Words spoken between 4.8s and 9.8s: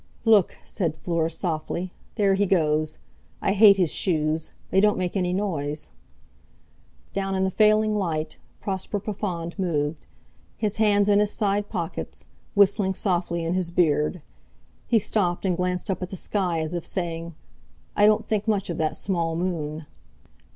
don't make any noise." Down in the failing light Prosper Profond